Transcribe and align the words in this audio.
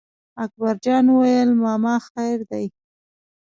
اکبر 0.43 0.75
جان 0.85 1.05
وویل: 1.11 1.49
ماما 1.61 1.95
خیر 2.09 2.39
دی. 2.49 2.65